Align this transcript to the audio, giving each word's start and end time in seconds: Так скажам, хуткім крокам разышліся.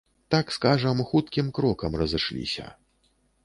Так 0.35 0.53
скажам, 0.55 1.03
хуткім 1.11 1.53
крокам 1.59 2.01
разышліся. 2.05 2.65